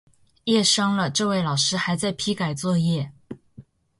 [0.45, 3.11] 夜深了，这位老师还在批改作业